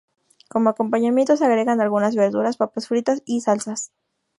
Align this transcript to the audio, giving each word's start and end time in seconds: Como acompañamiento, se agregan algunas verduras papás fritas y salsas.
Como 0.49 0.71
acompañamiento, 0.71 1.37
se 1.37 1.45
agregan 1.45 1.79
algunas 1.79 2.15
verduras 2.15 2.57
papás 2.57 2.87
fritas 2.87 3.21
y 3.23 3.41
salsas. 3.41 3.91